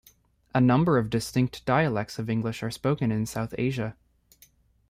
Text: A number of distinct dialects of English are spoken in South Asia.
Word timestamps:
A 0.55 0.59
number 0.59 0.97
of 0.97 1.11
distinct 1.11 1.63
dialects 1.63 2.17
of 2.17 2.27
English 2.27 2.63
are 2.63 2.71
spoken 2.71 3.11
in 3.11 3.27
South 3.27 3.53
Asia. 3.59 3.95